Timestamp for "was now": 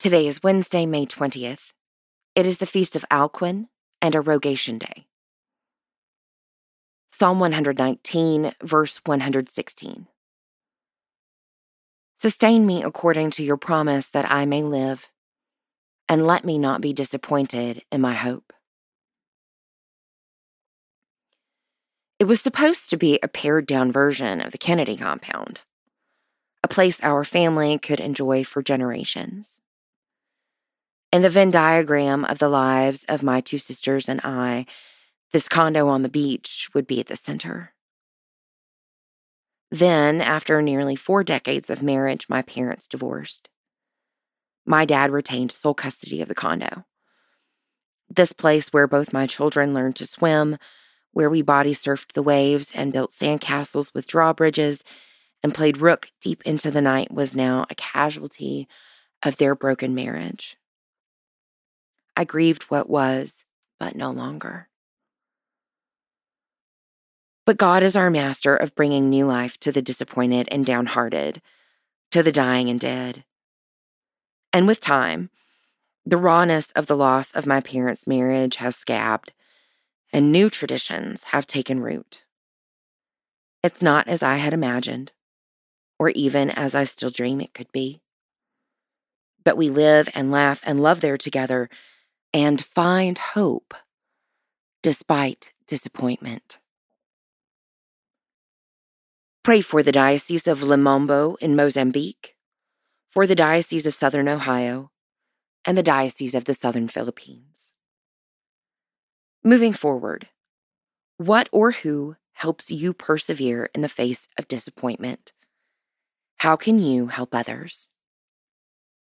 57.12-57.66